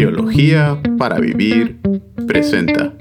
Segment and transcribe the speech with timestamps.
[0.00, 1.78] Teología para Vivir
[2.26, 2.94] presenta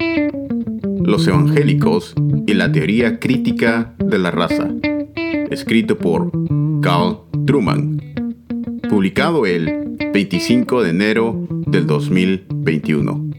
[1.01, 2.13] Los Evangélicos
[2.45, 4.67] y la Teoría Crítica de la Raza,
[5.49, 6.29] escrito por
[6.81, 8.01] Carl Truman,
[8.89, 13.31] publicado el 25 de enero del 2021,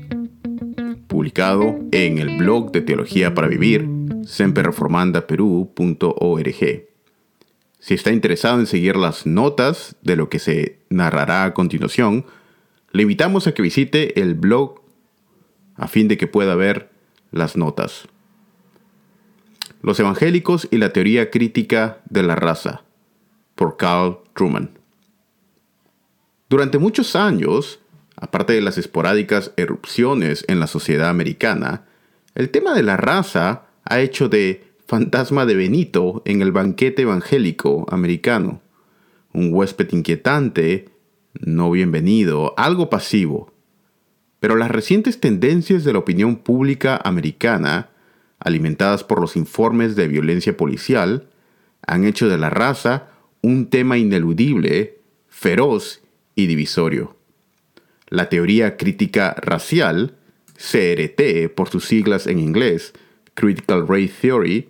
[1.06, 3.86] publicado en el blog de Teología para Vivir,
[4.24, 6.88] semperreformandaperú.org.
[7.78, 12.24] Si está interesado en seguir las notas de lo que se narrará a continuación,
[12.92, 14.80] le invitamos a que visite el blog
[15.76, 16.90] a fin de que pueda ver
[17.30, 18.08] las notas.
[19.82, 22.82] Los evangélicos y la teoría crítica de la raza,
[23.54, 24.70] por Carl Truman.
[26.50, 27.80] Durante muchos años,
[28.16, 31.86] aparte de las esporádicas erupciones en la sociedad americana,
[32.34, 37.86] el tema de la raza ha hecho de fantasma de Benito en el banquete evangélico
[37.90, 38.60] americano,
[39.32, 40.89] un huésped inquietante,
[41.38, 43.52] no bienvenido, algo pasivo.
[44.40, 47.90] Pero las recientes tendencias de la opinión pública americana,
[48.38, 51.28] alimentadas por los informes de violencia policial,
[51.86, 53.08] han hecho de la raza
[53.42, 56.02] un tema ineludible, feroz
[56.34, 57.16] y divisorio.
[58.08, 60.16] La teoría crítica racial,
[60.56, 62.92] CRT por sus siglas en inglés,
[63.34, 64.68] Critical Race Theory,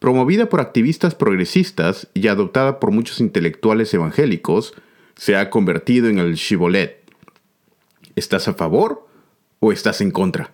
[0.00, 4.74] promovida por activistas progresistas y adoptada por muchos intelectuales evangélicos,
[5.16, 7.04] se ha convertido en el Shibolet.
[8.16, 9.06] ¿Estás a favor
[9.60, 10.52] o estás en contra?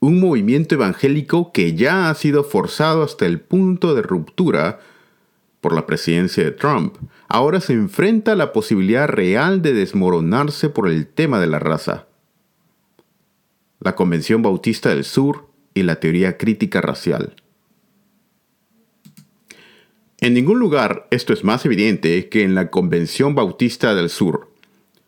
[0.00, 4.80] Un movimiento evangélico que ya ha sido forzado hasta el punto de ruptura
[5.60, 6.96] por la presidencia de Trump,
[7.28, 12.08] ahora se enfrenta a la posibilidad real de desmoronarse por el tema de la raza.
[13.78, 17.36] La Convención Bautista del Sur y la teoría crítica racial.
[20.22, 24.52] En ningún lugar esto es más evidente que en la Convención Bautista del Sur.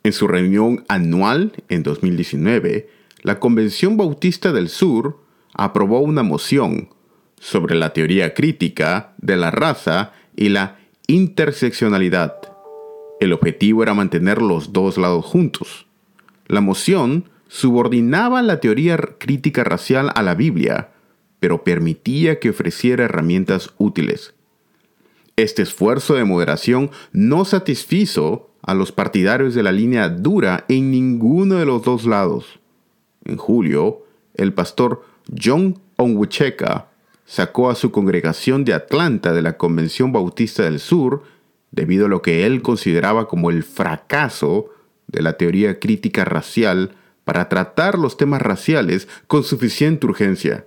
[0.02, 2.90] En su reunión anual en 2019,
[3.22, 5.20] la Convención Bautista del Sur
[5.52, 6.88] aprobó una moción
[7.38, 12.34] sobre la teoría crítica de la raza y la interseccionalidad.
[13.20, 15.86] El objetivo era mantener los dos lados juntos.
[16.48, 20.90] La moción subordinaba la teoría crítica racial a la Biblia,
[21.38, 24.34] pero permitía que ofreciera herramientas útiles.
[25.36, 31.56] Este esfuerzo de moderación no satisfizo a los partidarios de la línea dura en ninguno
[31.56, 32.60] de los dos lados.
[33.24, 35.04] En julio, el pastor
[35.42, 36.88] John Onwucheka
[37.26, 41.24] sacó a su congregación de Atlanta de la Convención Bautista del Sur
[41.72, 44.70] debido a lo que él consideraba como el fracaso
[45.08, 46.94] de la teoría crítica racial
[47.24, 50.66] para tratar los temas raciales con suficiente urgencia.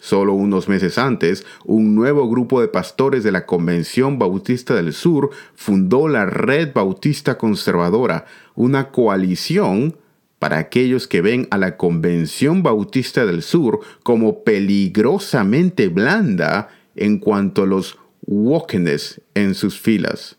[0.00, 5.28] Solo unos meses antes, un nuevo grupo de pastores de la Convención Bautista del Sur
[5.54, 8.24] fundó la Red Bautista Conservadora,
[8.54, 9.96] una coalición
[10.38, 17.64] para aquellos que ven a la Convención Bautista del Sur como peligrosamente blanda en cuanto
[17.64, 20.38] a los wokeness en sus filas.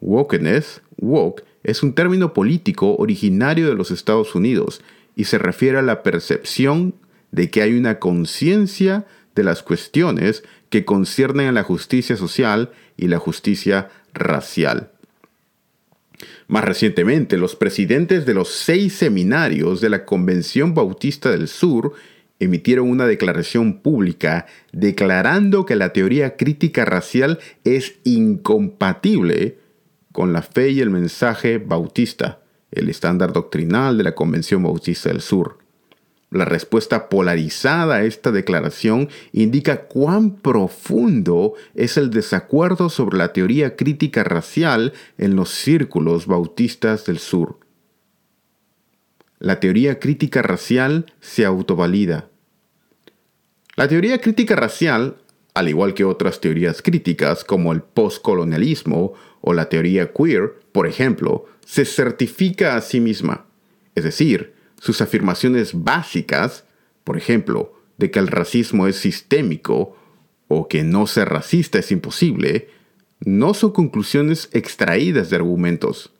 [0.00, 4.80] Wokeness, woke, es un término político originario de los Estados Unidos
[5.16, 6.94] y se refiere a la percepción
[7.30, 13.08] de que hay una conciencia de las cuestiones que conciernen a la justicia social y
[13.08, 14.90] la justicia racial.
[16.48, 21.92] Más recientemente, los presidentes de los seis seminarios de la Convención Bautista del Sur
[22.38, 29.58] emitieron una declaración pública declarando que la teoría crítica racial es incompatible
[30.12, 35.20] con la fe y el mensaje bautista, el estándar doctrinal de la Convención Bautista del
[35.20, 35.58] Sur.
[36.30, 43.76] La respuesta polarizada a esta declaración indica cuán profundo es el desacuerdo sobre la teoría
[43.76, 47.60] crítica racial en los círculos bautistas del sur.
[49.38, 52.28] La teoría crítica racial se autovalida.
[53.76, 55.18] La teoría crítica racial,
[55.54, 61.44] al igual que otras teorías críticas como el postcolonialismo o la teoría queer, por ejemplo,
[61.64, 63.44] se certifica a sí misma.
[63.94, 66.64] Es decir, sus afirmaciones básicas,
[67.04, 69.96] por ejemplo, de que el racismo es sistémico
[70.48, 72.68] o que no ser racista es imposible,
[73.20, 76.12] no son conclusiones extraídas de argumentos.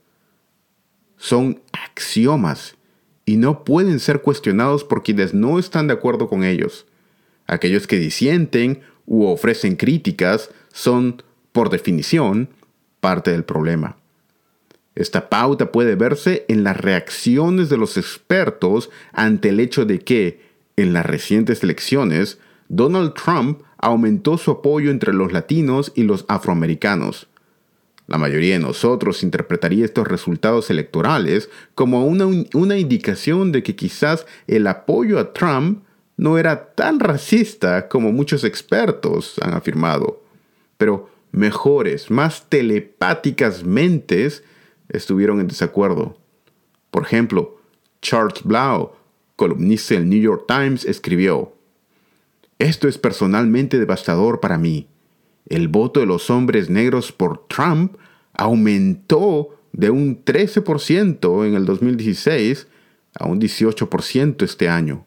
[1.16, 2.76] Son axiomas
[3.24, 6.86] y no pueden ser cuestionados por quienes no están de acuerdo con ellos.
[7.46, 11.22] Aquellos que disienten u ofrecen críticas son,
[11.52, 12.48] por definición,
[13.00, 13.96] parte del problema.
[14.96, 20.40] Esta pauta puede verse en las reacciones de los expertos ante el hecho de que,
[20.76, 22.38] en las recientes elecciones,
[22.68, 27.28] Donald Trump aumentó su apoyo entre los latinos y los afroamericanos.
[28.06, 34.26] La mayoría de nosotros interpretaría estos resultados electorales como una, una, indicación de que quizás
[34.46, 35.82] el apoyo a Trump
[36.16, 40.22] no era tan racista como muchos expertos han afirmado.
[40.78, 44.42] Pero mejores, más telepáticas mentes
[44.88, 46.18] estuvieron en desacuerdo.
[46.90, 47.58] Por ejemplo,
[48.00, 48.92] Charles Blau,
[49.36, 51.54] columnista del New York Times, escribió,
[52.58, 54.88] Esto es personalmente devastador para mí.
[55.48, 57.96] El voto de los hombres negros por Trump
[58.32, 62.66] aumentó de un 13% en el 2016
[63.18, 65.06] a un 18% este año.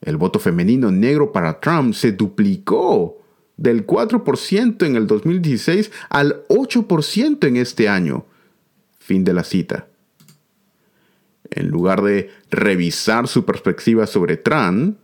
[0.00, 3.18] El voto femenino negro para Trump se duplicó
[3.56, 8.26] del 4% en el 2016 al 8% en este año.
[9.06, 9.86] Fin de la cita.
[11.48, 14.98] En lugar de revisar su perspectiva sobre Trump,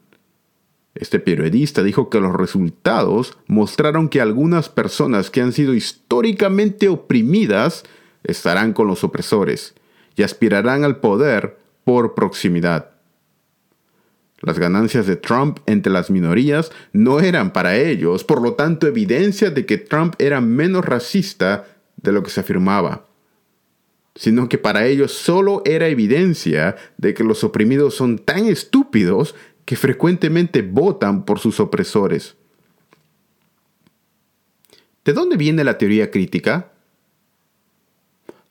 [0.96, 7.84] este periodista dijo que los resultados mostraron que algunas personas que han sido históricamente oprimidas
[8.24, 9.74] estarán con los opresores
[10.16, 12.90] y aspirarán al poder por proximidad.
[14.40, 19.52] Las ganancias de Trump entre las minorías no eran para ellos, por lo tanto evidencia
[19.52, 21.68] de que Trump era menos racista
[21.98, 23.06] de lo que se afirmaba,
[24.14, 29.76] sino que para ellos solo era evidencia de que los oprimidos son tan estúpidos que
[29.76, 32.36] frecuentemente votan por sus opresores.
[35.04, 36.72] ¿De dónde viene la teoría crítica?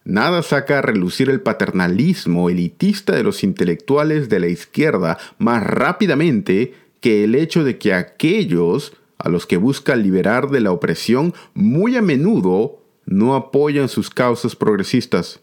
[0.03, 6.73] Nada saca a relucir el paternalismo elitista de los intelectuales de la izquierda más rápidamente
[6.99, 11.95] que el hecho de que aquellos a los que busca liberar de la opresión muy
[11.95, 15.39] a menudo no apoyan sus causas progresistas.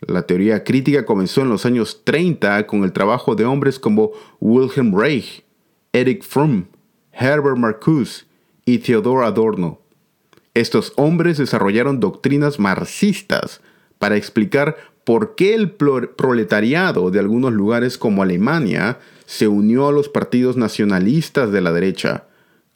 [0.00, 4.94] La teoría crítica comenzó en los años 30 con el trabajo de hombres como Wilhelm
[4.98, 5.44] Reich,
[5.92, 6.66] Eric Fromm,
[7.12, 8.26] Herbert Marcuse
[8.66, 9.80] y Theodor Adorno.
[10.52, 13.60] Estos hombres desarrollaron doctrinas marxistas
[13.98, 20.08] para explicar por qué el proletariado de algunos lugares como Alemania se unió a los
[20.08, 22.24] partidos nacionalistas de la derecha,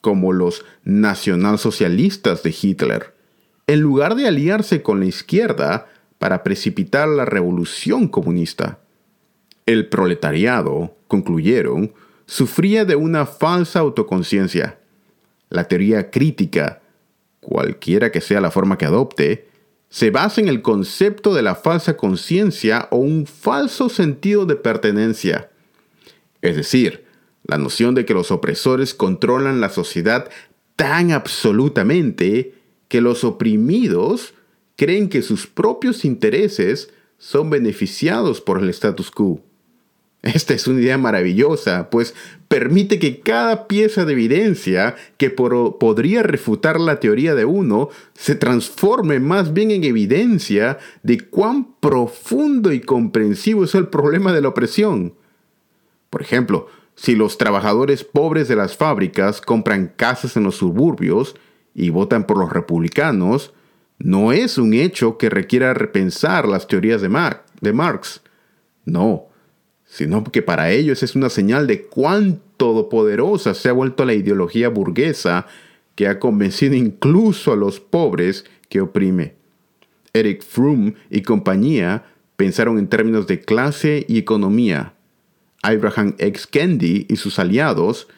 [0.00, 3.14] como los nacionalsocialistas de Hitler,
[3.66, 5.86] en lugar de aliarse con la izquierda
[6.20, 8.78] para precipitar la revolución comunista.
[9.64, 11.94] El proletariado, concluyeron,
[12.26, 14.78] sufría de una falsa autoconciencia.
[15.48, 16.82] La teoría crítica
[17.40, 19.48] cualquiera que sea la forma que adopte,
[19.88, 25.50] se basa en el concepto de la falsa conciencia o un falso sentido de pertenencia.
[26.42, 27.06] Es decir,
[27.44, 30.28] la noción de que los opresores controlan la sociedad
[30.76, 32.54] tan absolutamente
[32.88, 34.34] que los oprimidos
[34.80, 39.42] creen que sus propios intereses son beneficiados por el status quo.
[40.22, 42.14] Esta es una idea maravillosa, pues
[42.48, 49.20] permite que cada pieza de evidencia que podría refutar la teoría de uno se transforme
[49.20, 55.12] más bien en evidencia de cuán profundo y comprensivo es el problema de la opresión.
[56.08, 61.36] Por ejemplo, si los trabajadores pobres de las fábricas compran casas en los suburbios
[61.74, 63.52] y votan por los republicanos,
[64.00, 68.22] no es un hecho que requiera repensar las teorías de, Marx.
[68.86, 69.26] No,
[69.84, 74.70] sino que para ellos es una señal de cuán todopoderosa se ha vuelto la ideología
[74.70, 75.46] burguesa
[75.96, 79.34] que ha convencido incluso a los pobres que oprime.
[80.14, 82.04] Eric Froome y compañía
[82.36, 84.94] pensaron en términos de clase y economía.
[85.62, 86.46] Abraham X.
[86.46, 88.08] Kendi y sus aliados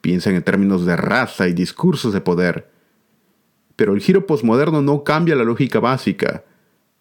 [0.00, 2.69] piensan en términos de raza y discursos de poder.
[3.80, 6.44] Pero el giro posmoderno no cambia la lógica básica.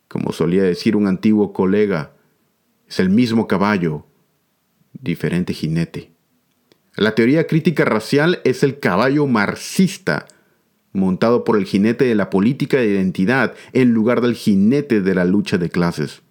[0.07, 2.13] Como solía decir un antiguo colega,
[2.87, 4.05] es el mismo caballo,
[4.93, 6.13] diferente jinete.
[6.95, 10.25] La teoría crítica racial es el caballo marxista,
[10.93, 15.25] montado por el jinete de la política de identidad en lugar del jinete de la
[15.25, 16.21] lucha de clases.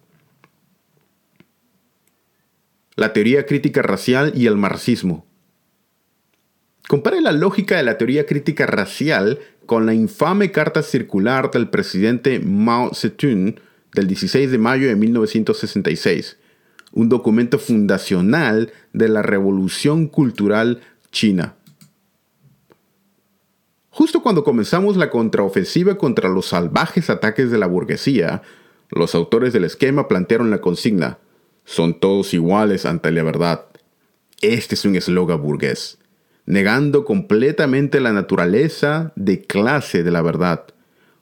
[2.95, 5.28] La teoría crítica racial y el marxismo.
[6.89, 12.39] Compare la lógica de la teoría crítica racial con la infame carta circular del presidente
[12.39, 13.59] Mao Zedong
[13.93, 16.37] del 16 de mayo de 1966
[16.91, 20.81] un documento fundacional de la revolución cultural
[21.11, 21.53] china.
[23.91, 28.41] Justo cuando comenzamos la contraofensiva contra los salvajes ataques de la burguesía,
[28.89, 31.19] los autores del esquema plantearon la consigna,
[31.65, 33.65] son todos iguales ante la verdad.
[34.41, 35.99] Este es un eslogan burgués,
[36.49, 40.65] negando completamente la naturaleza de clase de la verdad.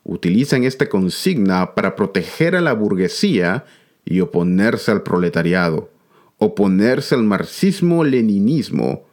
[0.06, 3.66] Utilizan esta consigna para proteger a la burguesía
[4.06, 5.92] y oponerse al proletariado,
[6.38, 9.06] oponerse al marxismo-leninismo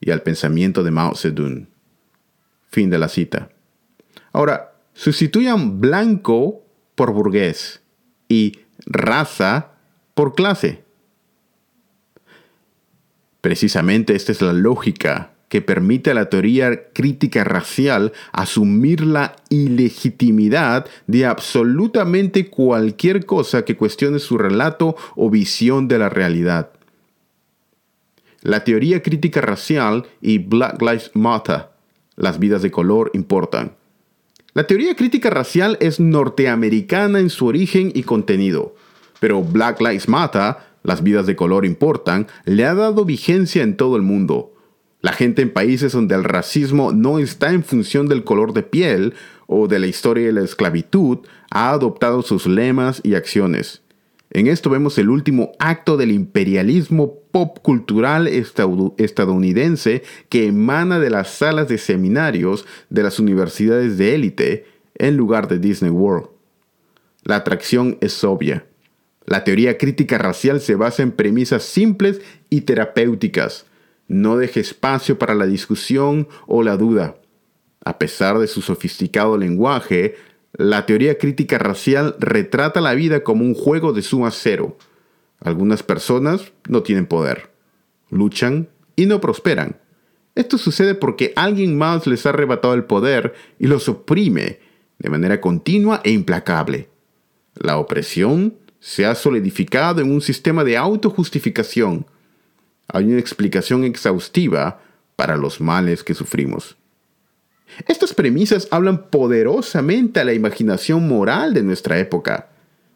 [0.00, 1.68] y al pensamiento de Mao Zedong.
[2.68, 3.50] Fin de la cita.
[4.32, 6.64] Ahora, sustituyan blanco
[6.96, 7.82] por burgués
[8.28, 9.74] y raza
[10.14, 10.82] por clase.
[13.40, 20.86] Precisamente esta es la lógica que permite a la teoría crítica racial asumir la ilegitimidad
[21.06, 26.70] de absolutamente cualquier cosa que cuestione su relato o visión de la realidad.
[28.42, 31.66] La teoría crítica racial y Black Lives Matter,
[32.16, 33.72] las vidas de color importan.
[34.54, 38.74] La teoría crítica racial es norteamericana en su origen y contenido,
[39.20, 43.96] pero Black Lives Matter, las vidas de color importan, le ha dado vigencia en todo
[43.96, 44.54] el mundo
[45.00, 49.14] la gente en países donde el racismo no está en función del color de piel
[49.46, 51.18] o de la historia de la esclavitud
[51.50, 53.82] ha adoptado sus lemas y acciones.
[54.30, 61.30] En esto vemos el último acto del imperialismo pop cultural estadounidense que emana de las
[61.30, 64.66] salas de seminarios de las universidades de élite
[64.96, 66.28] en lugar de Disney World.
[67.22, 68.67] La atracción es obvia.
[69.28, 73.66] La teoría crítica racial se basa en premisas simples y terapéuticas
[74.08, 77.16] no deje espacio para la discusión o la duda.
[77.84, 80.16] A pesar de su sofisticado lenguaje,
[80.54, 84.78] la teoría crítica racial retrata la vida como un juego de suma cero.
[85.40, 87.50] Algunas personas no tienen poder,
[88.10, 89.76] luchan y no prosperan.
[90.34, 94.60] Esto sucede porque alguien más les ha arrebatado el poder y los oprime
[94.98, 96.88] de manera continua e implacable.
[97.54, 102.06] La opresión se ha solidificado en un sistema de autojustificación
[102.88, 104.80] hay una explicación exhaustiva
[105.16, 106.76] para los males que sufrimos.
[107.86, 112.48] Estas premisas hablan poderosamente a la imaginación moral de nuestra época.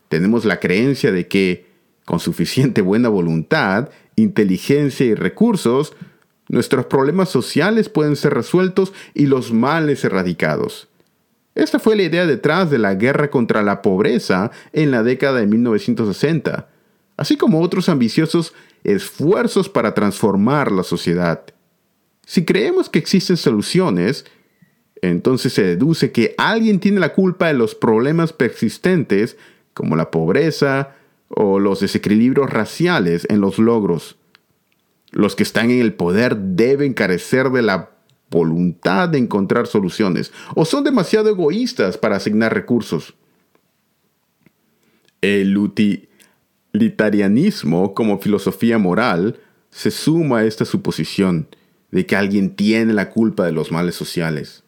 [0.09, 1.67] Tenemos la creencia de que,
[2.07, 5.93] con suficiente buena voluntad, inteligencia y recursos,
[6.49, 10.89] nuestros problemas sociales pueden ser resueltos y los males erradicados.
[11.55, 15.47] Esta fue la idea detrás de la guerra contra la pobreza en la década de
[15.47, 16.69] 1960,
[17.17, 18.55] así como otros ambiciosos
[18.85, 21.45] esfuerzos para transformar la sociedad.
[22.25, 24.25] Si creemos que existen soluciones,
[25.03, 29.37] entonces se deduce que alguien tiene la culpa de los problemas persistentes
[29.75, 30.95] como la pobreza
[31.29, 34.17] o los desequilibrios raciales en los logros.
[35.11, 37.91] Los que están en el poder deben carecer de la
[38.33, 43.15] voluntad de encontrar soluciones o son demasiado egoístas para asignar recursos.
[45.21, 45.57] El,
[46.75, 49.39] Litarianismo como filosofía moral
[49.71, 51.47] se suma a esta suposición
[51.91, 54.65] de que alguien tiene la culpa de los males sociales.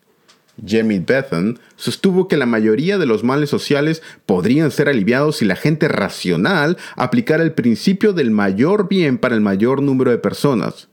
[0.65, 5.57] Jamie Bethan sostuvo que la mayoría de los males sociales podrían ser aliviados si la
[5.57, 10.89] gente racional aplicara el principio del mayor bien para el mayor número de personas.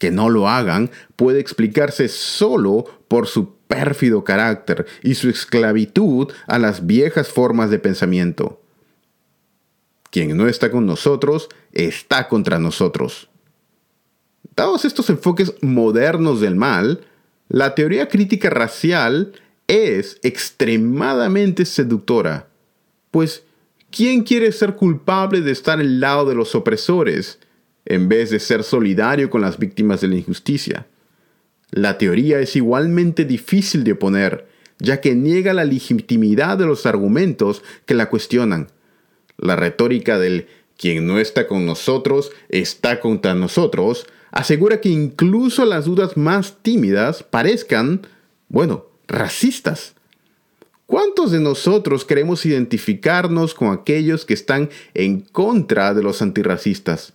[0.00, 6.58] Que no lo hagan puede explicarse solo por su pérfido carácter y su esclavitud a
[6.58, 8.60] las viejas formas de pensamiento.
[10.10, 13.28] Quien no está con nosotros está contra nosotros.
[14.56, 17.06] Dados estos enfoques modernos del mal,
[17.48, 19.32] la teoría crítica racial
[19.68, 22.48] es extremadamente seductora,
[23.12, 23.44] pues
[23.90, 27.38] ¿quién quiere ser culpable de estar al lado de los opresores
[27.84, 30.86] en vez de ser solidario con las víctimas de la injusticia?
[31.70, 37.62] La teoría es igualmente difícil de oponer, ya que niega la legitimidad de los argumentos
[37.86, 38.68] que la cuestionan
[39.40, 40.46] la retórica del
[40.76, 47.22] quien no está con nosotros está contra nosotros, asegura que incluso las dudas más tímidas
[47.22, 48.06] parezcan,
[48.48, 49.94] bueno, racistas.
[50.86, 57.12] ¿Cuántos de nosotros queremos identificarnos con aquellos que están en contra de los antirracistas?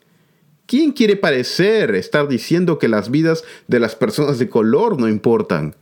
[0.68, 5.76] ¿Quién quiere parecer estar diciendo que las vidas de las personas de color no importan?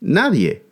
[0.00, 0.62] Nadie.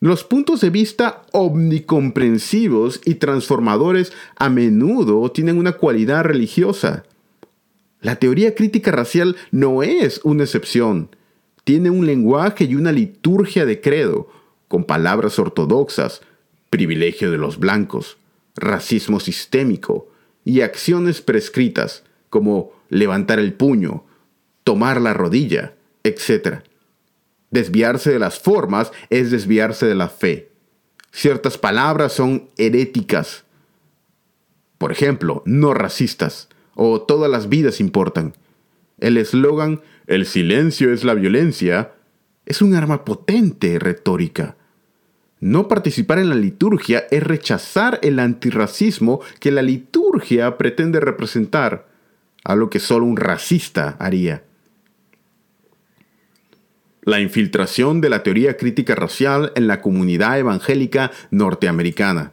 [0.00, 7.04] Los puntos de vista omnicomprensivos y transformadores a menudo tienen una cualidad religiosa.
[8.00, 11.14] La teoría crítica racial no es una excepción.
[11.64, 14.30] Tiene un lenguaje y una liturgia de credo,
[14.68, 16.22] con palabras ortodoxas,
[16.70, 18.16] privilegio de los blancos,
[18.56, 20.08] racismo sistémico
[20.46, 24.04] y acciones prescritas, como levantar el puño,
[24.64, 26.60] tomar la rodilla, etc.
[27.50, 30.50] Desviarse de las formas es desviarse de la fe.
[31.12, 33.44] Ciertas palabras son heréticas.
[34.78, 38.34] Por ejemplo, no racistas o todas las vidas importan.
[38.98, 41.92] El eslogan El silencio es la violencia
[42.46, 44.56] es un arma potente retórica.
[45.38, 51.89] No participar en la liturgia es rechazar el antirracismo que la liturgia pretende representar,
[52.50, 54.44] algo que solo un racista haría.
[57.02, 62.32] la infiltración de la teoría crítica racial en la comunidad evangélica norteamericana.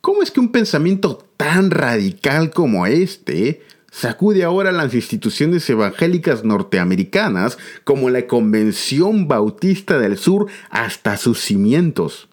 [0.00, 7.58] ¿Cómo es que un pensamiento tan radical como este sacude ahora las instituciones evangélicas norteamericanas
[7.82, 12.25] como la Convención Bautista del Sur hasta sus cimientos?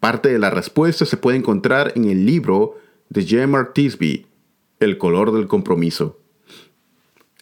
[0.00, 2.78] Parte de la respuesta se puede encontrar en el libro
[3.08, 3.68] de J.M.R.
[3.74, 4.26] Tisby,
[4.78, 6.20] El color del compromiso.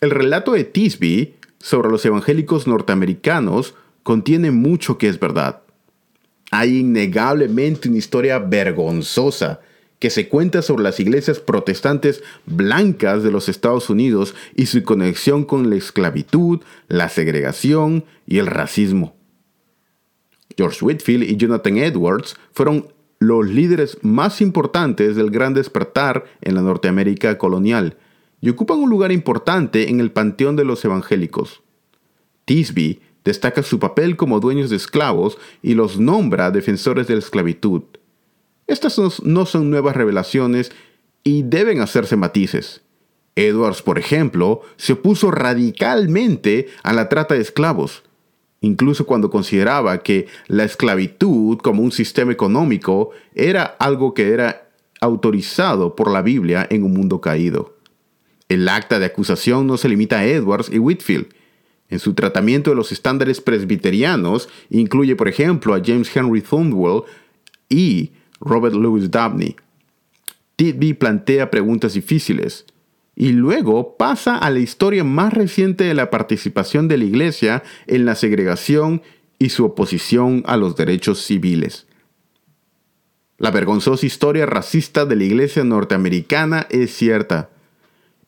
[0.00, 5.62] El relato de Tisby sobre los evangélicos norteamericanos contiene mucho que es verdad.
[6.50, 9.60] Hay innegablemente una historia vergonzosa
[9.98, 15.44] que se cuenta sobre las iglesias protestantes blancas de los Estados Unidos y su conexión
[15.44, 19.15] con la esclavitud, la segregación y el racismo.
[20.56, 22.88] George Whitfield y Jonathan Edwards fueron
[23.18, 27.96] los líderes más importantes del gran despertar en la Norteamérica colonial
[28.40, 31.62] y ocupan un lugar importante en el panteón de los evangélicos.
[32.44, 37.82] Tisby destaca su papel como dueños de esclavos y los nombra defensores de la esclavitud.
[38.66, 40.72] Estas no son nuevas revelaciones
[41.24, 42.82] y deben hacerse matices.
[43.34, 48.02] Edwards, por ejemplo, se opuso radicalmente a la trata de esclavos,
[48.60, 54.68] incluso cuando consideraba que la esclavitud como un sistema económico era algo que era
[55.00, 57.76] autorizado por la Biblia en un mundo caído.
[58.48, 61.26] El acta de acusación no se limita a Edwards y Whitfield.
[61.88, 67.02] En su tratamiento de los estándares presbiterianos incluye, por ejemplo, a James Henry Thornwell
[67.68, 69.56] y Robert Louis Dabney.
[70.56, 72.64] Titby plantea preguntas difíciles
[73.16, 78.04] y luego pasa a la historia más reciente de la participación de la Iglesia en
[78.04, 79.02] la segregación
[79.38, 81.86] y su oposición a los derechos civiles.
[83.38, 87.50] La vergonzosa historia racista de la Iglesia norteamericana es cierta.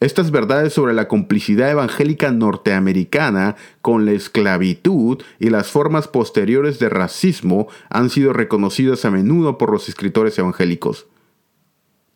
[0.00, 6.88] Estas verdades sobre la complicidad evangélica norteamericana con la esclavitud y las formas posteriores de
[6.88, 11.06] racismo han sido reconocidas a menudo por los escritores evangélicos.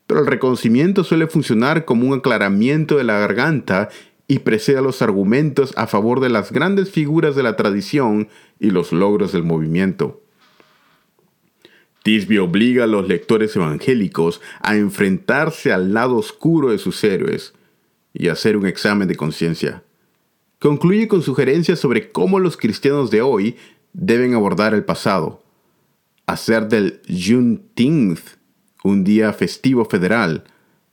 [0.07, 3.89] Pero el reconocimiento suele funcionar como un aclaramiento de la garganta
[4.29, 8.71] y precede a los argumentos a favor de las grandes figuras de la tradición y
[8.71, 10.23] los logros del movimiento.
[12.03, 17.55] Tisby obliga a los lectores evangélicos a enfrentarse al lado oscuro de sus héroes,
[18.15, 19.83] y hacer un examen de conciencia.
[20.59, 23.57] Concluye con sugerencias sobre cómo los cristianos de hoy
[23.93, 25.43] deben abordar el pasado.
[26.27, 28.37] Hacer del Juneteenth
[28.85, 30.45] un día festivo federal,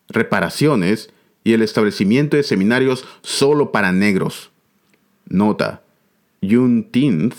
[0.08, 1.10] reparaciones
[1.44, 4.52] y el establecimiento de seminarios solo para negros.
[5.28, 5.84] Nota,
[6.42, 7.36] Juneteenth,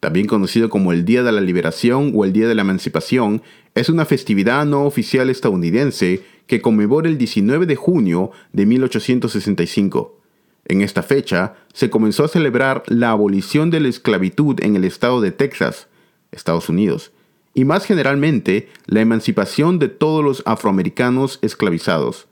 [0.00, 3.42] también conocido como el Día de la Liberación o el Día de la Emancipación,
[3.74, 10.18] es una festividad no oficial estadounidense que conmemora el 19 de junio de 1865.
[10.64, 15.20] En esta fecha se comenzó a celebrar la abolición de la esclavitud en el estado
[15.20, 15.88] de Texas,
[16.30, 17.12] Estados Unidos,
[17.58, 22.28] y más generalmente la emancipación de todos los afroamericanos esclavizados.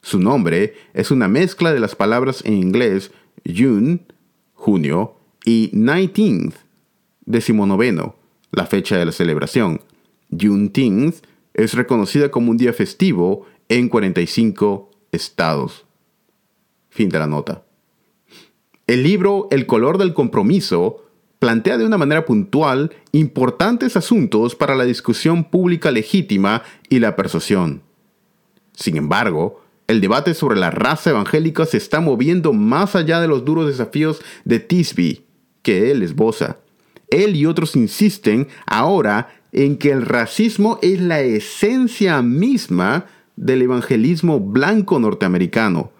[0.00, 3.10] Su nombre es una mezcla de las palabras en inglés
[3.44, 4.00] June,
[4.54, 6.54] junio, y 19th,
[7.26, 8.14] decimonoveno,
[8.52, 9.82] la fecha de la celebración.
[10.30, 15.84] Juneteenth es reconocida como un día festivo en 45 estados.
[16.88, 17.64] Fin de la nota.
[18.86, 21.04] El libro El color del compromiso
[21.40, 27.82] plantea de una manera puntual importantes asuntos para la discusión pública legítima y la persuasión.
[28.74, 33.44] Sin embargo, el debate sobre la raza evangélica se está moviendo más allá de los
[33.44, 35.24] duros desafíos de Tisby
[35.62, 36.58] que él esboza.
[37.08, 44.38] Él y otros insisten ahora en que el racismo es la esencia misma del evangelismo
[44.38, 45.90] blanco norteamericano.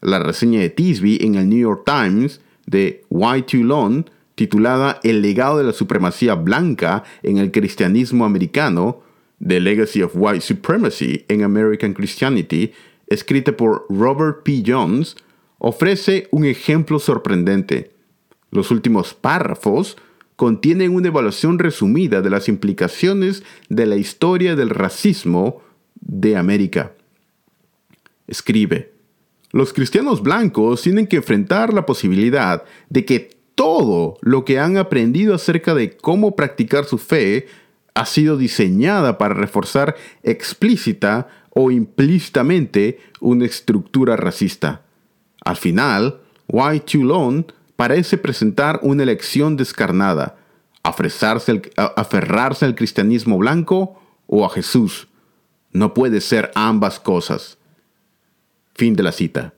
[0.00, 4.04] La reseña de Tisby en el New York Times de White Too Long,
[4.38, 9.02] titulada El legado de la supremacía blanca en el cristianismo americano,
[9.44, 12.72] The Legacy of White Supremacy in American Christianity,
[13.08, 14.62] escrita por Robert P.
[14.64, 15.16] Jones,
[15.58, 17.90] ofrece un ejemplo sorprendente.
[18.52, 19.96] Los últimos párrafos
[20.36, 25.62] contienen una evaluación resumida de las implicaciones de la historia del racismo
[26.00, 26.92] de América.
[28.28, 28.92] Escribe,
[29.50, 35.34] los cristianos blancos tienen que enfrentar la posibilidad de que todo lo que han aprendido
[35.34, 37.48] acerca de cómo practicar su fe
[37.92, 44.82] ha sido diseñada para reforzar explícita o implícitamente una estructura racista.
[45.44, 50.36] Al final, White Tulon parece presentar una elección descarnada,
[50.84, 55.08] aferrarse al cristianismo blanco o a Jesús,
[55.72, 57.58] no puede ser ambas cosas.
[58.76, 59.52] Fin de la cita.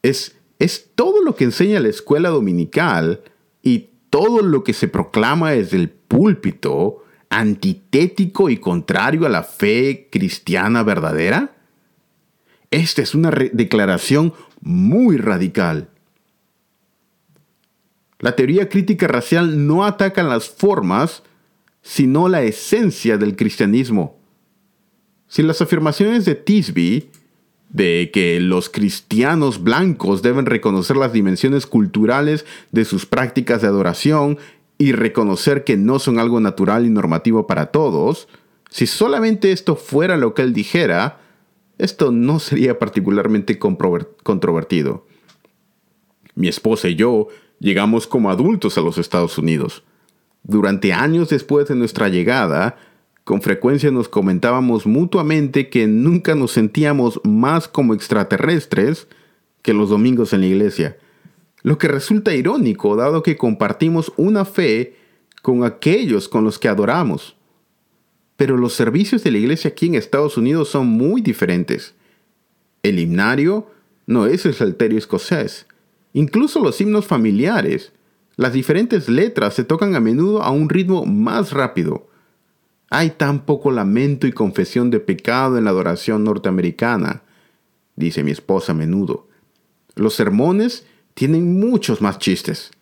[0.00, 3.22] Es, es todo lo que enseña la escuela dominical
[3.62, 10.08] y todo lo que se proclama desde el púlpito antitético y contrario a la fe
[10.12, 11.56] cristiana verdadera?
[12.70, 15.88] Esta es una declaración muy radical.
[18.18, 21.22] La teoría crítica racial no ataca las formas,
[21.80, 24.20] sino la esencia del cristianismo.
[25.26, 27.08] Si las afirmaciones de Tisby
[27.70, 34.38] de que los cristianos blancos deben reconocer las dimensiones culturales de sus prácticas de adoración
[34.76, 38.28] y reconocer que no son algo natural y normativo para todos,
[38.70, 41.20] si solamente esto fuera lo que él dijera,
[41.78, 45.06] esto no sería particularmente controvertido.
[46.34, 47.28] Mi esposa y yo
[47.58, 49.84] llegamos como adultos a los Estados Unidos.
[50.42, 52.76] Durante años después de nuestra llegada,
[53.30, 59.06] con frecuencia nos comentábamos mutuamente que nunca nos sentíamos más como extraterrestres
[59.62, 60.98] que los domingos en la iglesia,
[61.62, 64.96] lo que resulta irónico dado que compartimos una fe
[65.42, 67.36] con aquellos con los que adoramos.
[68.34, 71.94] Pero los servicios de la iglesia aquí en Estados Unidos son muy diferentes.
[72.82, 73.70] El himnario
[74.08, 75.68] no es el salterio escocés.
[76.14, 77.92] Incluso los himnos familiares,
[78.34, 82.09] las diferentes letras se tocan a menudo a un ritmo más rápido
[82.90, 87.22] hay tan poco lamento y confesión de pecado en la adoración norteamericana,
[87.94, 89.28] dice mi esposa a menudo.
[89.94, 92.72] Los sermones tienen muchos más chistes,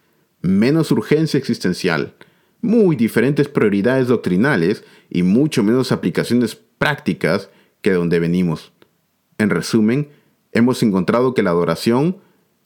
[0.41, 2.15] menos urgencia existencial,
[2.63, 7.51] muy diferentes prioridades doctrinales y mucho menos aplicaciones prácticas
[7.83, 8.73] que de donde venimos.
[9.37, 10.09] En resumen,
[10.53, 12.17] hemos encontrado que la adoración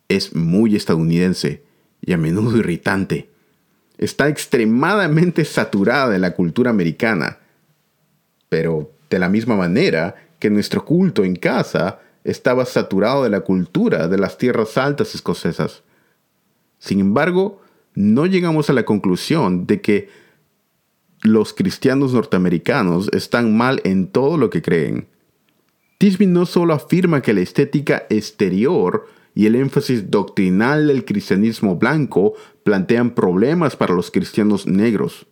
[0.09, 1.65] es muy estadounidense
[2.01, 3.32] y a menudo irritante
[4.05, 7.39] está extremadamente saturada de la cultura americana,
[8.49, 14.09] pero de la misma manera que nuestro culto en casa estaba saturado de la cultura
[14.09, 15.83] de las tierras altas escocesas.
[16.79, 17.61] Sin embargo,
[17.95, 20.09] no llegamos a la conclusión de que
[21.23, 25.07] los cristianos norteamericanos están mal en todo lo que creen.
[25.99, 32.35] Tisby no solo afirma que la estética exterior y el énfasis doctrinal del cristianismo blanco
[32.65, 35.27] plantean problemas para los cristianos negros.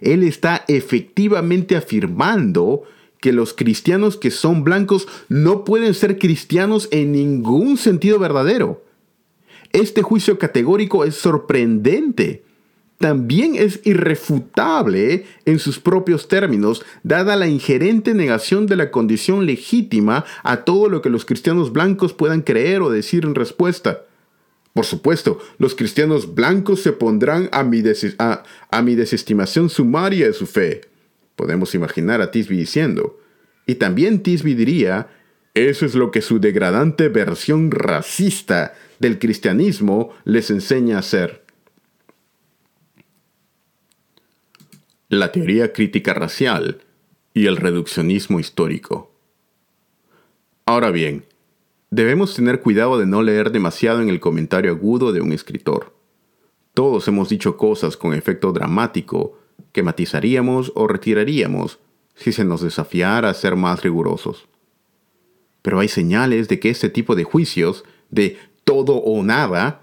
[0.00, 2.82] Él está efectivamente afirmando
[3.20, 8.84] que los cristianos que son blancos no pueden ser cristianos en ningún sentido verdadero.
[9.72, 12.42] Este juicio categórico es sorprendente.
[12.98, 20.24] También es irrefutable en sus propios términos, dada la ingerente negación de la condición legítima
[20.42, 24.02] a todo lo que los cristianos blancos puedan creer o decir en respuesta.
[24.72, 30.82] Por supuesto, los cristianos blancos se pondrán a mi, desestimación sumaria de su fe.
[31.36, 33.20] Podemos imaginar a Tisby diciendo.
[33.66, 35.08] Y también Tisby diría,
[35.54, 41.44] eso es lo que su degradante versión racista del cristianismo les enseña a hacer.
[45.10, 46.80] La teoría crítica racial
[47.34, 49.14] y el reduccionismo histórico.
[50.64, 51.26] Ahora bien,
[51.92, 55.94] Debemos tener cuidado de no leer demasiado en el comentario agudo de un escritor.
[56.72, 59.38] Todos hemos dicho cosas con efecto dramático
[59.72, 61.80] que matizaríamos o retiraríamos
[62.14, 64.48] si se nos desafiara a ser más rigurosos.
[65.60, 69.82] Pero hay señales de que este tipo de juicios, de todo o nada,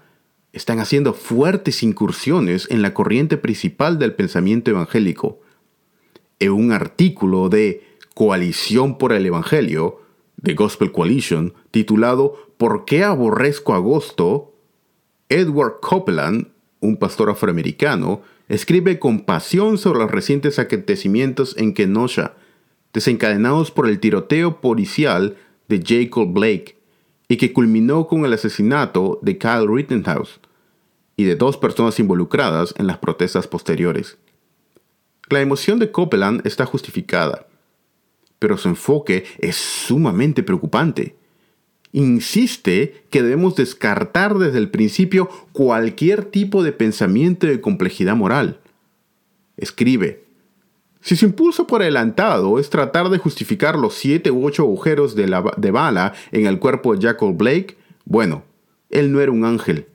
[0.52, 5.38] están haciendo fuertes incursiones en la corriente principal del pensamiento evangélico.
[6.40, 10.00] En un artículo de Coalición por el Evangelio,
[10.42, 14.54] The Gospel Coalition, titulado ¿Por qué aborrezco agosto?
[15.28, 16.48] Edward Copeland,
[16.80, 22.34] un pastor afroamericano, escribe con pasión sobre los recientes acontecimientos en Kenosha,
[22.92, 25.36] desencadenados por el tiroteo policial
[25.68, 26.76] de Jacob Blake
[27.28, 30.40] y que culminó con el asesinato de Kyle Rittenhouse
[31.16, 34.18] y de dos personas involucradas en las protestas posteriores.
[35.28, 37.46] La emoción de Copeland está justificada
[38.40, 41.14] pero su enfoque es sumamente preocupante.
[41.92, 48.60] Insiste que debemos descartar desde el principio cualquier tipo de pensamiento de complejidad moral.
[49.56, 50.24] Escribe,
[51.00, 55.70] si su impulso por adelantado es tratar de justificar los siete u ocho agujeros de,
[55.70, 58.44] bala en el cuerpo de Jacob Blake, bueno,
[58.90, 59.86] él no era un ángel.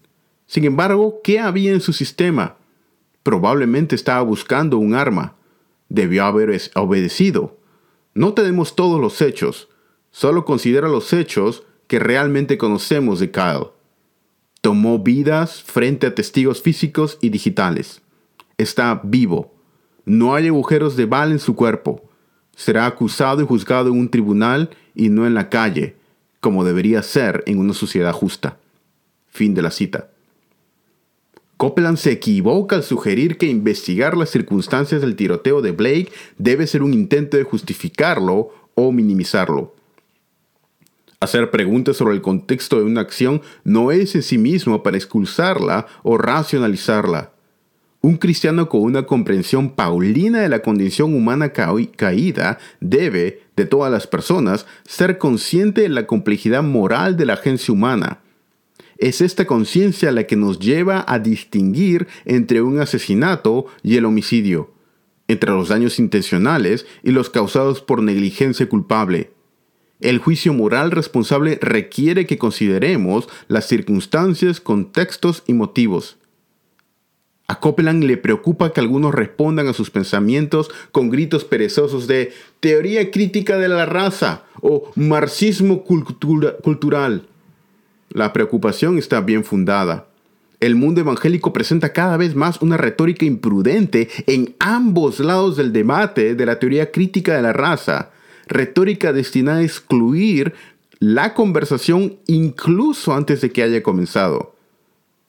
[0.47, 2.57] Sin embargo, ¿qué había en su sistema?
[3.23, 5.35] Probablemente estaba buscando un arma.
[5.89, 7.57] Debió haber obedecido.
[8.13, 9.69] No tenemos todos los hechos,
[10.09, 13.67] solo considera los hechos que realmente conocemos de Kyle.
[14.61, 18.01] Tomó vidas frente a testigos físicos y digitales.
[18.57, 19.53] Está vivo.
[20.05, 22.03] No hay agujeros de bala en su cuerpo.
[22.55, 25.95] Será acusado y juzgado en un tribunal y no en la calle,
[26.39, 28.57] como debería ser en una sociedad justa.
[29.27, 30.09] Fin de la cita.
[31.57, 36.81] Copeland se equivoca al sugerir que investigar las circunstancias del tiroteo de Blake debe ser
[36.81, 39.74] un intento de justificarlo o minimizarlo.
[41.25, 45.87] Hacer preguntas sobre el contexto de una acción no es en sí mismo para expulsarla
[46.03, 47.31] o racionalizarla.
[48.01, 54.05] Un cristiano con una comprensión paulina de la condición humana caída debe, de todas las
[54.05, 58.19] personas, ser consciente de la complejidad moral de la agencia humana.
[58.99, 64.75] Es esta conciencia la que nos lleva a distinguir entre un asesinato y el homicidio,
[65.27, 69.34] entre los daños intencionales y los causados por negligencia culpable.
[70.01, 76.17] El juicio moral responsable requiere que consideremos las circunstancias, contextos y motivos.
[77.47, 83.11] A Copeland le preocupa que algunos respondan a sus pensamientos con gritos perezosos de teoría
[83.11, 87.27] crítica de la raza o marxismo cultural.
[88.09, 90.07] La preocupación está bien fundada.
[90.59, 96.33] El mundo evangélico presenta cada vez más una retórica imprudente en ambos lados del debate
[96.33, 98.11] de la teoría crítica de la raza,
[98.47, 100.53] retórica destinada a excluir
[100.99, 104.55] la conversación incluso antes de que haya comenzado.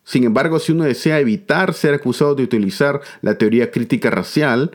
[0.04, 4.70] Sin embargo, si uno desea evitar ser acusado de utilizar la teoría crítica racial,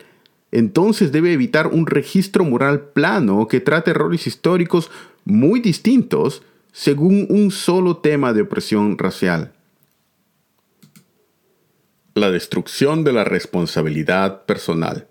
[0.50, 4.90] entonces debe evitar un registro moral plano que trate errores históricos
[5.24, 9.52] muy distintos según un solo tema de opresión racial.
[12.14, 15.06] La destrucción de la responsabilidad personal.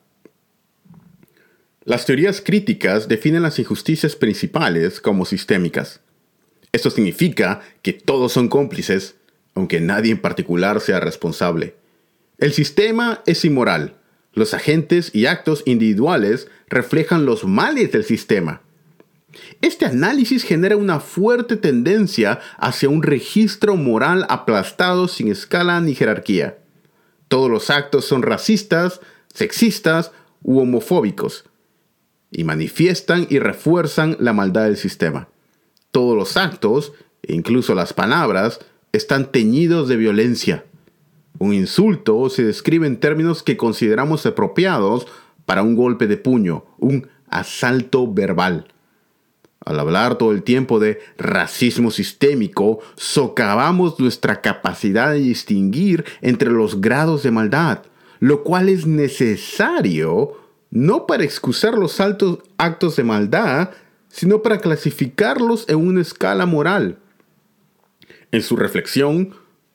[1.84, 6.00] Las teorías críticas definen las injusticias principales como sistémicas.
[6.72, 9.16] Esto significa que todos son cómplices
[9.56, 11.76] aunque nadie en particular sea responsable.
[12.38, 13.96] El sistema es inmoral.
[14.34, 18.62] Los agentes y actos individuales reflejan los males del sistema.
[19.62, 26.60] Este análisis genera una fuerte tendencia hacia un registro moral aplastado sin escala ni jerarquía.
[27.28, 29.02] Todos los actos son racistas,
[29.34, 30.12] sexistas
[30.44, 31.46] u homofóbicos
[32.32, 35.28] y manifiestan y refuerzan la maldad del sistema.
[35.92, 36.94] Todos los actos,
[37.28, 38.60] incluso las palabras,
[38.94, 40.66] están teñidos de violencia.
[41.38, 45.08] Un insulto se describe en términos que consideramos apropiados
[45.46, 48.68] para un golpe de puño, un asalto verbal.
[49.64, 56.82] Al hablar todo el tiempo de racismo sistémico, socavamos nuestra capacidad de distinguir entre los
[56.82, 57.84] grados de maldad,
[58.20, 60.41] lo cual es necesario
[60.72, 63.70] no para excusar los altos actos de maldad,
[64.08, 66.98] sino para clasificarlos en una escala moral.
[68.32, 69.34] En su reflexión,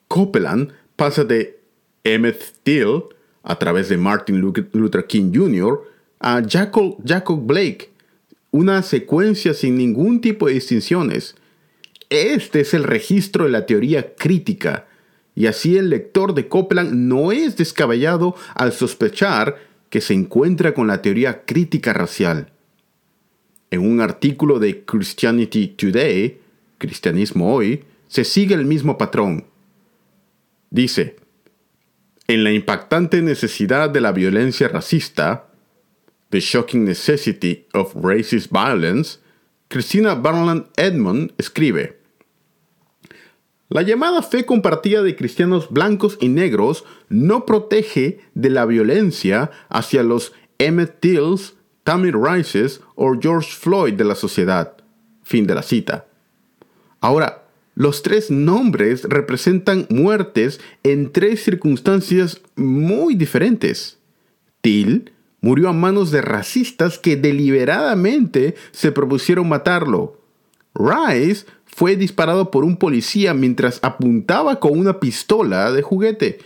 [0.09, 1.61] Copeland pasa de
[2.03, 3.05] Emmett Till,
[3.43, 5.83] a través de Martin Luther King Jr.,
[6.19, 7.91] a Jacob, Jacob Blake,
[8.51, 11.37] una secuencia sin ningún tipo de distinciones.
[12.09, 14.87] Este es el registro de la teoría crítica,
[15.35, 20.87] y así el lector de Copeland no es descabellado al sospechar que se encuentra con
[20.87, 22.51] la teoría crítica racial.
[23.71, 26.41] En un artículo de Christianity Today,
[26.79, 29.47] Cristianismo Hoy, se sigue el mismo patrón.
[30.71, 31.17] Dice,
[32.29, 35.49] en la impactante necesidad de la violencia racista,
[36.31, 39.19] The Shocking Necessity of Racist Violence,
[39.69, 41.96] Christina Barland Edmond escribe,
[43.69, 50.03] la llamada fe compartida de cristianos blancos y negros no protege de la violencia hacia
[50.03, 54.77] los Emmett Tills, Tammy Rices o George Floyd de la sociedad.
[55.23, 56.07] Fin de la cita.
[57.01, 63.99] Ahora, los tres nombres representan muertes en tres circunstancias muy diferentes.
[64.61, 70.21] Till murió a manos de racistas que deliberadamente se propusieron matarlo.
[70.75, 76.39] Rice fue disparado por un policía mientras apuntaba con una pistola de juguete.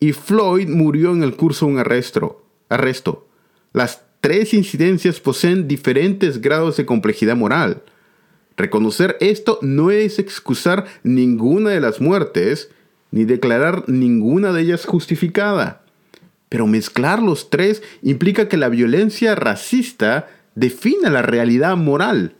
[0.00, 2.46] Y Floyd murió en el curso de un arresto.
[2.70, 3.28] arresto.
[3.74, 7.82] Las tres incidencias poseen diferentes grados de complejidad moral.
[8.56, 12.70] Reconocer esto no es excusar ninguna de las muertes,
[13.10, 15.82] ni declarar ninguna de ellas justificada.
[16.48, 22.36] Pero mezclar los tres implica que la violencia racista defina la realidad moral.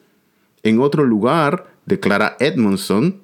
[0.62, 3.20] En otro lugar, declara Edmondson,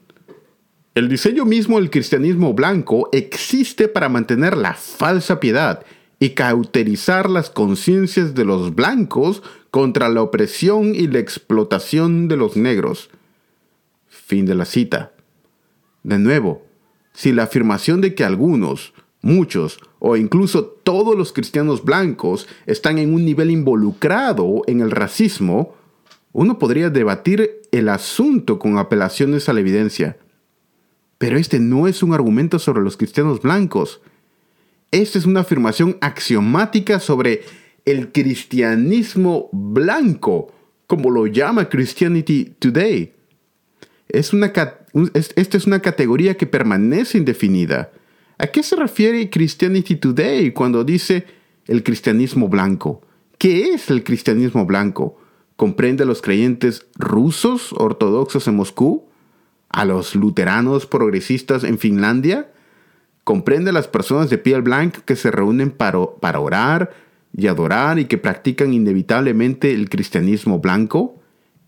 [0.94, 5.84] el diseño mismo del cristianismo blanco existe para mantener la falsa piedad
[6.18, 12.56] y cauterizar las conciencias de los blancos contra la opresión y la explotación de los
[12.56, 13.08] negros.
[14.08, 15.12] Fin de la cita.
[16.02, 16.66] De nuevo,
[17.12, 18.92] si la afirmación de que algunos,
[19.22, 25.76] muchos o incluso todos los cristianos blancos están en un nivel involucrado en el racismo,
[26.32, 30.16] uno podría debatir el asunto con apelaciones a la evidencia.
[31.18, 34.00] Pero este no es un argumento sobre los cristianos blancos.
[34.90, 37.42] Esta es una afirmación axiomática sobre
[37.84, 40.52] el cristianismo blanco,
[40.86, 43.12] como lo llama Christianity Today.
[44.08, 47.92] Esta es una categoría que permanece indefinida.
[48.38, 51.26] ¿A qué se refiere Christianity Today cuando dice
[51.66, 53.02] el cristianismo blanco?
[53.38, 55.19] ¿Qué es el cristianismo blanco?
[55.60, 59.04] ¿Comprende a los creyentes rusos ortodoxos en Moscú?
[59.68, 62.50] ¿A los luteranos progresistas en Finlandia?
[63.24, 66.94] ¿Comprende a las personas de piel blanca que se reúnen para, para orar
[67.36, 71.20] y adorar y que practican inevitablemente el cristianismo blanco?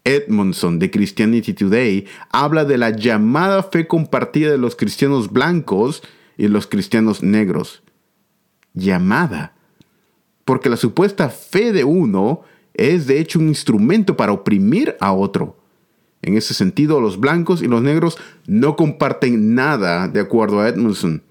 [0.04, 6.02] Edmondson de Christianity Today habla de la llamada fe compartida de los cristianos blancos
[6.38, 7.82] y los cristianos negros.
[8.72, 9.52] Llamada.
[10.46, 12.40] Porque la supuesta fe de uno
[12.74, 15.56] es de hecho un instrumento para oprimir a otro.
[16.22, 21.22] En ese sentido, los blancos y los negros no comparten nada, de acuerdo a Edmondson.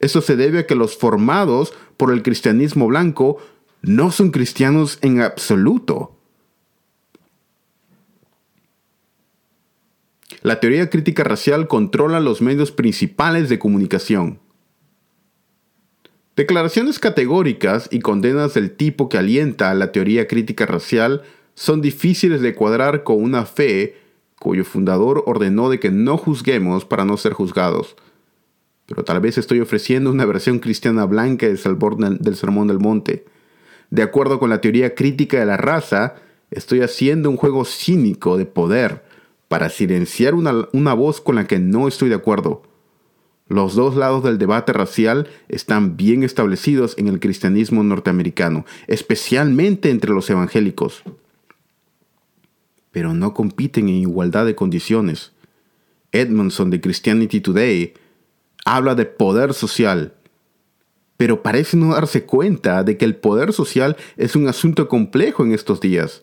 [0.00, 3.38] Eso se debe a que los formados por el cristianismo blanco
[3.82, 6.16] no son cristianos en absoluto.
[10.42, 14.40] La teoría crítica racial controla los medios principales de comunicación.
[16.36, 21.22] Declaraciones categóricas y condenas del tipo que alienta a la teoría crítica racial
[21.54, 23.96] son difíciles de cuadrar con una fe
[24.38, 27.96] cuyo fundador ordenó de que no juzguemos para no ser juzgados.
[28.86, 31.58] Pero tal vez estoy ofreciendo una versión cristiana blanca del
[32.36, 33.24] Sermón del Monte.
[33.90, 36.14] De acuerdo con la teoría crítica de la raza,
[36.50, 39.04] estoy haciendo un juego cínico de poder
[39.48, 42.62] para silenciar una, voz con la que no estoy de acuerdo.
[43.50, 50.12] Los dos lados del debate racial están bien establecidos en el cristianismo norteamericano, especialmente entre
[50.12, 51.02] los evangélicos.
[52.92, 55.32] Pero no compiten en igualdad de condiciones.
[56.12, 57.94] Edmondson de Christianity Today
[58.64, 60.14] habla de poder social,
[61.16, 65.54] pero parece no darse cuenta de que el poder social es un asunto complejo en
[65.54, 66.22] estos días.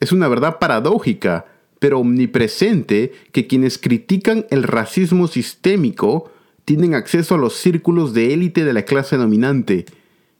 [0.00, 1.44] Es una verdad paradójica
[1.80, 6.30] pero omnipresente que quienes critican el racismo sistémico
[6.64, 9.86] tienen acceso a los círculos de élite de la clase dominante,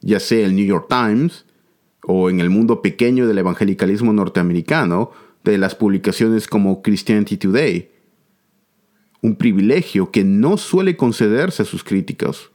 [0.01, 1.47] ya sea el New York Times
[2.03, 5.11] o en el mundo pequeño del evangelicalismo norteamericano,
[5.43, 7.91] de las publicaciones como Christianity Today.
[9.23, 12.51] Un privilegio que no suele concederse a sus críticos.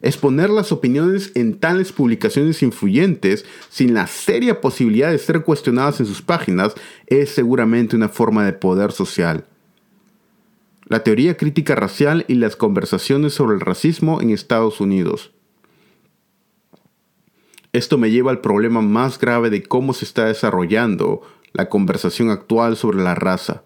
[0.00, 6.06] Exponer las opiniones en tales publicaciones influyentes sin la seria posibilidad de ser cuestionadas en
[6.06, 6.74] sus páginas
[7.06, 9.44] es seguramente una forma de poder social.
[10.86, 15.32] La teoría crítica racial y las conversaciones sobre el racismo en Estados Unidos.
[17.72, 22.76] Esto me lleva al problema más grave de cómo se está desarrollando la conversación actual
[22.76, 23.64] sobre la raza.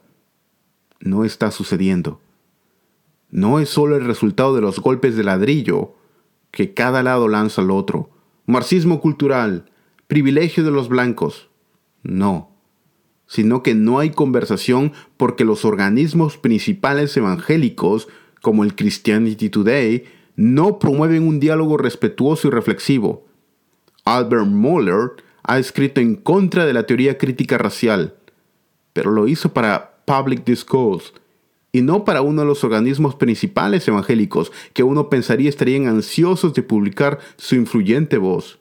[0.98, 2.20] No está sucediendo.
[3.30, 5.94] No es solo el resultado de los golpes de ladrillo
[6.52, 8.10] que cada lado lanza al otro.
[8.46, 9.70] Marxismo cultural,
[10.06, 11.48] privilegio de los blancos.
[12.04, 12.52] No,
[13.26, 18.08] sino que no hay conversación porque los organismos principales evangélicos,
[18.42, 20.04] como el Christianity Today,
[20.36, 23.26] no promueven un diálogo respetuoso y reflexivo.
[24.04, 25.12] Albert Moeller
[25.44, 28.16] ha escrito en contra de la teoría crítica racial,
[28.92, 31.12] pero lo hizo para Public Discourse,
[31.72, 36.62] y no para uno de los organismos principales evangélicos que uno pensaría estarían ansiosos de
[36.62, 38.58] publicar su influyente voz.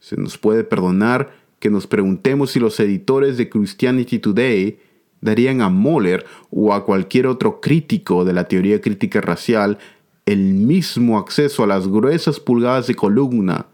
[0.00, 4.80] Se nos puede perdonar que nos preguntemos si los editores de Christianity Today
[5.20, 9.78] darían a Moller o a cualquier otro crítico de la teoría crítica racial
[10.26, 13.66] el mismo acceso a las gruesas pulgadas de columna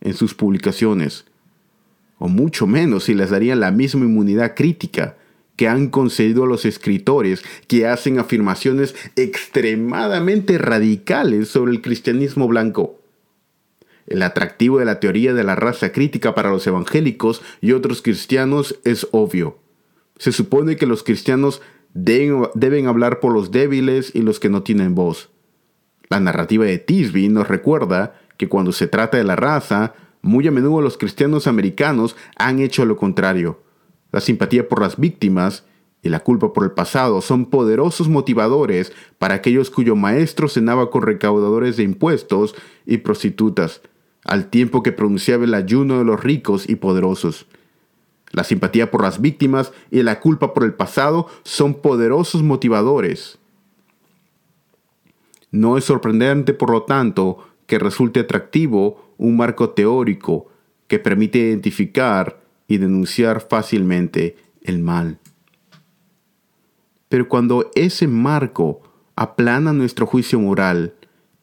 [0.00, 1.24] en sus publicaciones,
[2.18, 5.16] o mucho menos si les darían la misma inmunidad crítica
[5.56, 13.00] que han concedido a los escritores que hacen afirmaciones extremadamente radicales sobre el cristianismo blanco.
[14.06, 18.78] El atractivo de la teoría de la raza crítica para los evangélicos y otros cristianos
[18.84, 19.58] es obvio.
[20.18, 21.60] Se supone que los cristianos
[21.92, 25.30] deben, hablar por los débiles y los que no tienen voz.
[26.08, 30.52] La narrativa de Tisby nos recuerda que cuando se trata de la raza, muy a
[30.52, 33.65] menudo los cristianos americanos han hecho lo contrario
[34.16, 35.66] la simpatía por las víctimas
[36.00, 41.02] y la culpa por el pasado son poderosos motivadores para aquellos cuyo maestro cenaba con
[41.02, 42.54] recaudadores de impuestos
[42.86, 43.82] y prostitutas,
[44.24, 47.44] al tiempo que pronunciaba el ayuno de los ricos y poderosos.
[48.30, 53.38] La simpatía por las víctimas y la culpa por el pasado son poderosos motivadores.
[55.50, 60.48] No es sorprendente, por lo tanto, que resulte atractivo un marco teórico
[60.88, 65.18] que permite identificar y denunciar fácilmente el mal.
[67.08, 68.82] Pero cuando ese marco
[69.14, 70.94] aplana nuestro juicio moral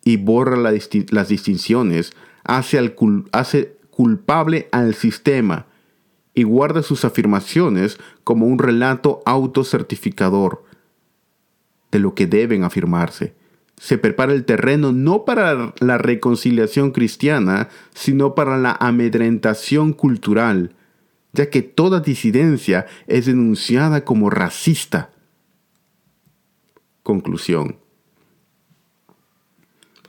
[0.04, 2.14] y borra las distinciones,
[2.44, 2.96] hace,
[3.32, 5.68] hace culpable al sistema
[6.34, 10.64] y guarda sus afirmaciones como un relato autocertificador
[11.92, 13.36] de lo que deben afirmarse.
[13.78, 20.76] Se prepara el terreno no para la reconciliación cristiana, sino para la amedrentación cultural,
[21.34, 25.12] ya que toda disidencia es denunciada como racista.
[27.02, 27.78] Conclusión.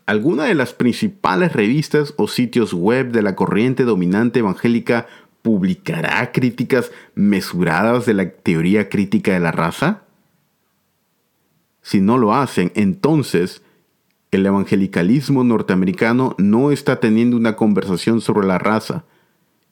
[0.06, 5.06] Alguna de las principales revistas o sitios web de la corriente dominante evangélica
[5.40, 10.02] publicará críticas mesuradas de la teoría crítica de la raza?
[11.80, 13.62] Si no lo hacen, entonces
[14.30, 19.04] el evangelicalismo norteamericano no está teniendo una conversación sobre la raza,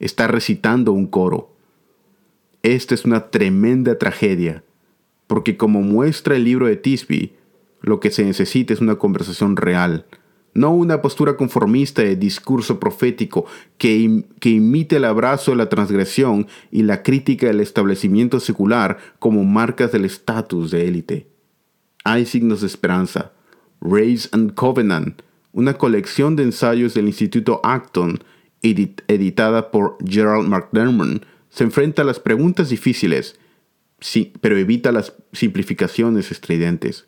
[0.03, 1.55] está recitando un coro.
[2.63, 4.63] Esta es una tremenda tragedia,
[5.27, 7.33] porque como muestra el libro de Tisby,
[7.81, 10.07] lo que se necesita es una conversación real,
[10.55, 13.47] no una postura conformista de discurso profético
[13.79, 19.45] que, que, imite el abrazo de la transgresión y la crítica del establecimiento secular como
[19.45, 21.27] marcas del estatus de élite.
[22.05, 23.33] Hay signos de esperanza.
[23.81, 25.23] Race and Covenant,
[25.53, 28.23] una colección de ensayos del Instituto Acton,
[28.63, 33.39] editada por Gerald McDermott, se enfrenta a las preguntas difíciles,
[34.41, 37.07] pero evita las simplificaciones estridentes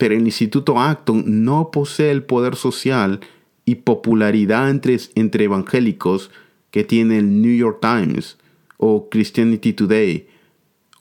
[0.00, 3.20] pero el Instituto Acton no posee el poder social
[3.66, 6.30] y popularidad entre, entre evangélicos
[6.70, 8.38] que tiene el New York Times
[8.78, 10.26] o Christianity Today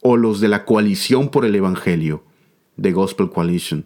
[0.01, 2.25] o los de la coalición por el Evangelio,
[2.79, 3.85] The Gospel Coalition.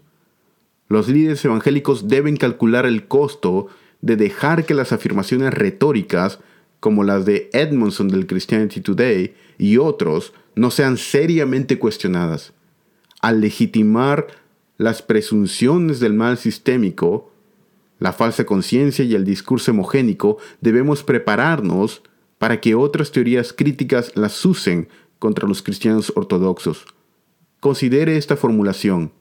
[0.90, 3.68] Los líderes evangélicos deben calcular el costo
[4.04, 6.40] de dejar que las afirmaciones retóricas,
[6.82, 12.52] como las de Edmondson del Christianity Today y otros, no sean seriamente cuestionadas.
[13.22, 14.28] Al legitimar
[14.78, 17.32] las presunciones del mal sistémico,
[18.00, 22.04] la falsa conciencia y el discurso homogénico, debemos prepararnos
[22.40, 26.86] para que otras teorías críticas las usen contra los cristianos ortodoxos.
[27.62, 29.14] Considere esta formulación.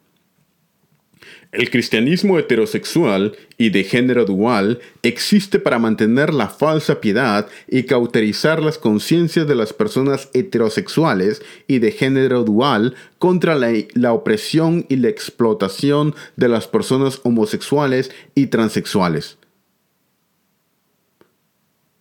[1.53, 8.63] El cristianismo heterosexual y de género dual existe para mantener la falsa piedad y cauterizar
[8.63, 14.97] las conciencias de las personas heterosexuales y de género dual contra la, la, opresión y
[14.97, 19.37] la explotación de las personas homosexuales y transexuales.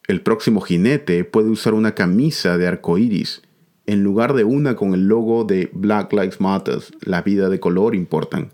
[0.08, 3.42] El próximo jinete puede usar una camisa de arco iris
[3.86, 7.96] en lugar de una con el logo de Black Lives Matter, la vida de color
[7.96, 8.52] importan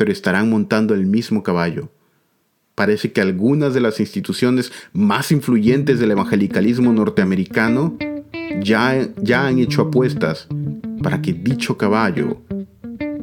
[0.00, 1.90] pero estarán montando el mismo caballo.
[2.74, 7.98] Parece que algunas de las instituciones más influyentes del evangelicalismo norteamericano
[8.62, 10.48] ya, ya han hecho apuestas
[11.02, 12.38] para que dicho caballo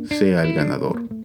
[0.03, 1.16] sea el ganador.